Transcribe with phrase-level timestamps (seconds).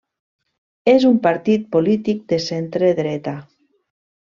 [0.93, 3.39] És un partit polític de centredreta.